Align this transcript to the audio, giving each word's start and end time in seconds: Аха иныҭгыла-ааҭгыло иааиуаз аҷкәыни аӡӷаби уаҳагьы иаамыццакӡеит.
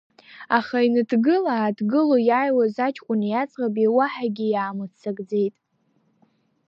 Аха 0.57 0.77
иныҭгыла-ааҭгыло 0.87 2.17
иааиуаз 2.27 2.75
аҷкәыни 2.87 3.37
аӡӷаби 3.41 3.93
уаҳагьы 3.95 4.45
иаамыццакӡеит. 4.49 5.55